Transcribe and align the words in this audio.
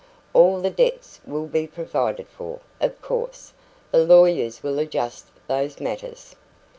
"All 0.33 0.59
the 0.61 0.71
debts 0.71 1.21
will 1.27 1.45
be 1.45 1.67
provided 1.67 2.27
for, 2.27 2.61
of 2.79 2.99
course. 3.03 3.53
The 3.91 4.03
lawyers 4.03 4.63
will 4.63 4.79
adjust 4.79 5.27
those 5.47 5.79
matters." 5.79 6.35